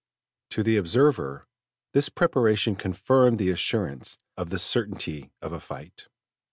[0.49, 1.45] To the observer
[1.93, 6.07] this preparation confirmed the assurance of the certainty of a fight.